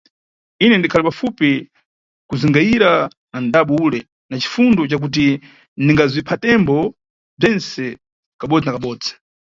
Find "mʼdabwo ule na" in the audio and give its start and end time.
3.43-4.35